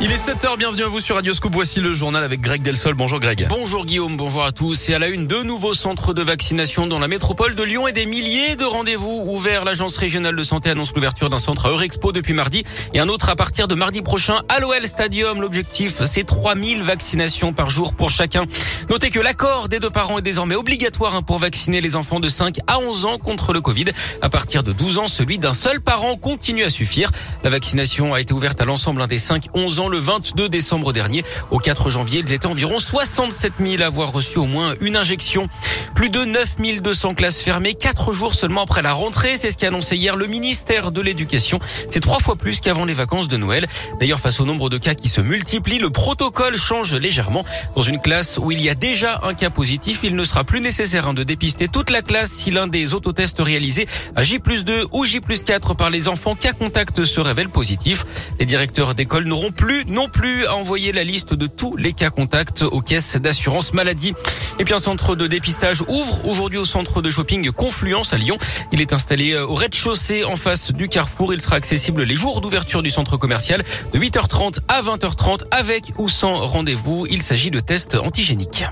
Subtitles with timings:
[0.00, 1.52] Il est 7h, bienvenue à vous sur Radio Scoop.
[1.52, 2.94] Voici le journal avec Greg Delsol.
[2.94, 3.48] Bonjour Greg.
[3.50, 4.90] Bonjour Guillaume, bonjour à tous.
[4.90, 7.92] Et à la une, deux nouveaux centres de vaccination dans la métropole de Lyon et
[7.92, 9.64] des milliers de rendez-vous ouverts.
[9.64, 12.62] L'agence régionale de santé annonce l'ouverture d'un centre à Eurexpo depuis mardi
[12.94, 15.40] et un autre à partir de mardi prochain à l'OL Stadium.
[15.40, 18.44] L'objectif, c'est 3000 vaccinations par jour pour chacun.
[18.90, 22.28] Notez que l'accord des deux parents est désormais obligatoire hein, pour vacciner les enfants de
[22.28, 23.86] 5 à 11 ans contre le Covid.
[24.22, 27.10] À partir de 12 ans, celui d'un seul parent continue à suffire.
[27.42, 31.24] La vaccination a été ouverte à l'ensemble des 5-11 ans le 22 décembre dernier.
[31.50, 35.48] Au 4 janvier, ils étaient environ 67 000 à avoir reçu au moins une injection.
[35.94, 39.36] Plus de 9 200 classes fermées, quatre jours seulement après la rentrée.
[39.36, 41.60] C'est ce qu'a annoncé hier le ministère de l'Éducation.
[41.90, 43.66] C'est trois fois plus qu'avant les vacances de Noël.
[44.00, 47.44] D'ailleurs, face au nombre de cas qui se multiplient, le protocole change légèrement.
[47.74, 50.60] Dans une classe où il y a déjà un cas positif, il ne sera plus
[50.60, 54.86] nécessaire hein, de dépister toute la classe si l'un des autotests réalisés à J 2
[54.92, 58.04] ou J 4 par les enfants cas contact se révèle positif.
[58.38, 62.10] Les directeurs d'école n'auront plus non plus à envoyer la liste de tous les cas
[62.10, 64.14] contacts aux caisses d'assurance maladie.
[64.58, 68.38] Et puis un centre de dépistage ouvre aujourd'hui au centre de shopping Confluence à Lyon.
[68.72, 71.34] Il est installé euh, au rez-de-chaussée en face du carrefour.
[71.34, 76.08] Il sera accessible les jours d'ouverture du centre commercial de 8h30 à 20h30 avec ou
[76.08, 77.06] sans rendez-vous.
[77.10, 78.64] Il s'agit de tests antigéniques.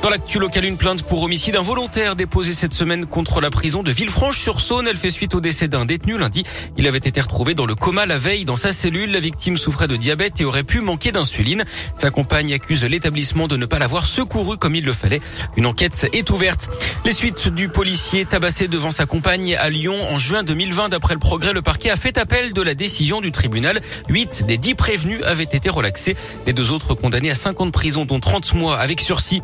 [0.00, 3.90] Dans l'actu locale, une plainte pour homicide involontaire déposée cette semaine contre la prison de
[3.90, 4.86] Villefranche-sur-Saône.
[4.86, 6.44] Elle fait suite au décès d'un détenu lundi.
[6.76, 9.10] Il avait été retrouvé dans le coma la veille dans sa cellule.
[9.10, 11.64] La victime souffrait de diabète et aurait pu manquer d'insuline.
[11.96, 15.20] Sa compagne accuse l'établissement de ne pas l'avoir secouru comme il le fallait.
[15.56, 16.70] Une enquête est ouverte.
[17.04, 20.90] Les suites du policier tabassé devant sa compagne à Lyon en juin 2020.
[20.90, 23.80] D'après le progrès, le parquet a fait appel de la décision du tribunal.
[24.08, 26.16] Huit des dix prévenus avaient été relaxés.
[26.46, 29.42] Les deux autres condamnés à 50 ans de prison, dont 30 mois avec sursis.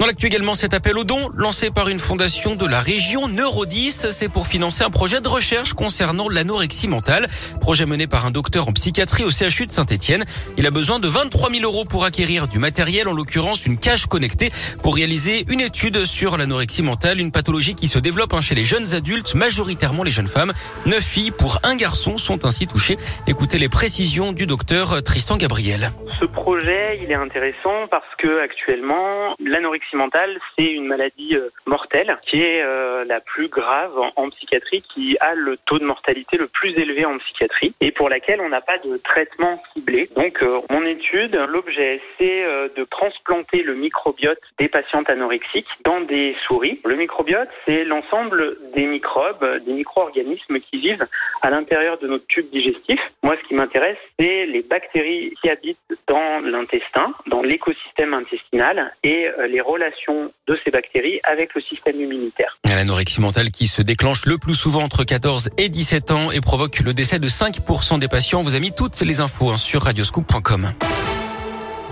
[0.00, 4.06] Dans l'actu également, cet appel au don lancé par une fondation de la région Neurodis,
[4.10, 7.28] c'est pour financer un projet de recherche concernant l'anorexie mentale.
[7.60, 10.24] Projet mené par un docteur en psychiatrie au CHU de Saint-Etienne.
[10.56, 14.06] Il a besoin de 23 000 euros pour acquérir du matériel, en l'occurrence une cage
[14.06, 14.50] connectée,
[14.82, 18.64] pour réaliser une étude sur l'anorexie mentale, une pathologie qui se développe hein, chez les
[18.64, 20.54] jeunes adultes, majoritairement les jeunes femmes.
[20.86, 22.96] Neuf filles pour un garçon sont ainsi touchées.
[23.26, 25.92] Écoutez les précisions du docteur Tristan Gabriel.
[26.20, 32.18] Ce projet, il est intéressant parce que actuellement, l'anorexie mentale, c'est une maladie euh, mortelle
[32.26, 36.46] qui est euh, la plus grave en, psychiatrie, qui a le taux de mortalité le
[36.46, 40.10] plus élevé en psychiatrie et pour laquelle on n'a pas de traitement ciblé.
[40.14, 42.44] Donc, euh, mon étude, l'objet, c'est
[42.76, 46.80] de transplanter le microbiote des patientes anorexiques dans des souris.
[46.84, 51.06] Le microbiote, c'est l'ensemble des microbes, des micro-organismes qui vivent
[51.40, 53.00] à l'intérieur de notre tube digestif.
[53.22, 59.26] Moi, ce qui m'intéresse, c'est les bactéries qui habitent dans l'intestin, dans l'écosystème intestinal et
[59.26, 62.58] euh, les relations de ces bactéries avec le système immunitaire.
[62.68, 66.80] L'anorexie mentale qui se déclenche le plus souvent entre 14 et 17 ans et provoque
[66.80, 68.40] le décès de 5% des patients.
[68.40, 70.72] On vous a mis toutes les infos hein, sur radioscoop.com.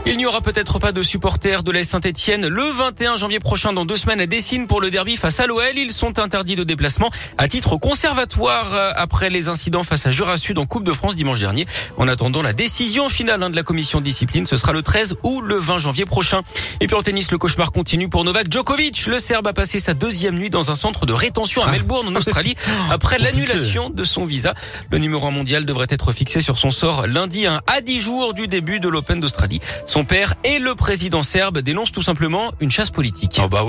[0.06, 3.84] Il n'y aura peut-être pas de supporters de l'AS Saint-Etienne le 21 janvier prochain dans
[3.84, 5.76] deux semaines à Dessine pour le derby face à l'OL.
[5.76, 10.36] Ils sont interdits de déplacement à titre conservatoire euh, après les incidents face à Jura
[10.38, 11.66] Sud en Coupe de France dimanche dernier.
[11.98, 15.16] En attendant la décision finale hein, de la commission de discipline, ce sera le 13
[15.24, 16.40] ou le 20 janvier prochain.
[16.80, 19.06] Et puis en tennis, le cauchemar continue pour Novak Djokovic.
[19.06, 21.72] Le Serbe a passé sa deuxième nuit dans un centre de rétention à ah.
[21.72, 22.54] Melbourne en Australie
[22.90, 24.54] après l'annulation de son visa.
[24.90, 28.34] Le numéro 1 mondial devrait être fixé sur son sort lundi hein, à 10 jours
[28.34, 29.60] du début de l'Open d'Australie.
[29.88, 33.40] Son père et le président serbe dénoncent tout simplement une chasse politique.
[33.42, 33.64] Oh bah.